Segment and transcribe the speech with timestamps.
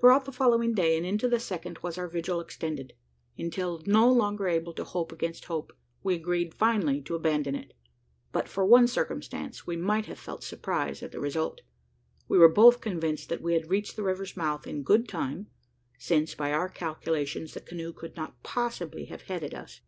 [0.00, 2.94] Throughout the following day, and into the second, was our vigil extended:
[3.36, 7.74] until no longer able to hope against hope, we agreed finally to abandon it.
[8.32, 11.60] But for one circumstance, we might have felt surprise at the result.
[12.26, 15.46] We were both convinced that we had reached the river's mouth in good time:
[15.96, 19.80] since, by our calculations, the canoe could not possibly have "headed" us.